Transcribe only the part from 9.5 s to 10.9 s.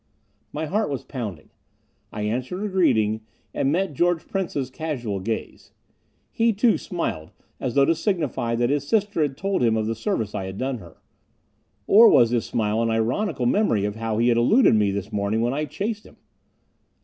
him of the service I had done